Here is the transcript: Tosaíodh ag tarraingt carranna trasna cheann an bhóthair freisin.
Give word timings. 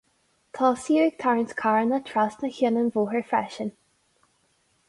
Tosaíodh 0.57 1.05
ag 1.11 1.19
tarraingt 1.23 1.53
carranna 1.61 1.99
trasna 2.09 2.51
cheann 2.57 2.79
an 2.81 2.91
bhóthair 2.97 3.25
freisin. 3.33 3.73